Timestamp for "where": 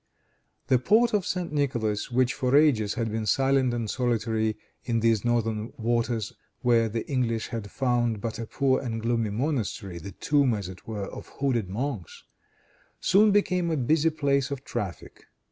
6.61-6.89